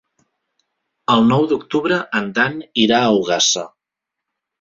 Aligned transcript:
El 1.15 1.27
nou 1.31 1.45
d'octubre 1.51 1.99
en 2.21 2.31
Dan 2.39 2.57
irà 2.85 3.03
a 3.09 3.13
Ogassa. 3.19 3.67